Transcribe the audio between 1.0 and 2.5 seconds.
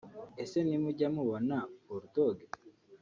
mubona Bull Dogg